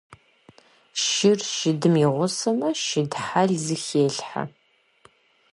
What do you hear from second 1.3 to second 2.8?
шыдым игъусэмэ,